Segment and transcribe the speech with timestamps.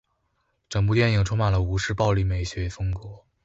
[0.67, 3.23] 整部电影充满了吴氏暴力美学风格。